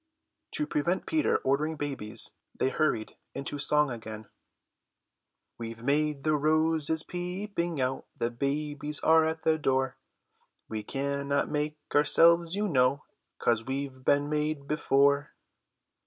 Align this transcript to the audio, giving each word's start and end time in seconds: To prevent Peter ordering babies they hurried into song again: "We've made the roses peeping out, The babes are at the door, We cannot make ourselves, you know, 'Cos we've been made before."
To 0.53 0.65
prevent 0.65 1.05
Peter 1.05 1.37
ordering 1.43 1.75
babies 1.75 2.31
they 2.55 2.69
hurried 2.69 3.17
into 3.35 3.59
song 3.59 3.91
again: 3.91 4.29
"We've 5.59 5.83
made 5.83 6.23
the 6.23 6.33
roses 6.35 7.03
peeping 7.03 7.79
out, 7.79 8.07
The 8.17 8.31
babes 8.31 8.99
are 9.01 9.27
at 9.27 9.43
the 9.43 9.59
door, 9.59 9.97
We 10.67 10.81
cannot 10.81 11.51
make 11.51 11.77
ourselves, 11.93 12.55
you 12.55 12.67
know, 12.67 13.03
'Cos 13.37 13.63
we've 13.65 14.03
been 14.03 14.27
made 14.27 14.67
before." 14.67 15.35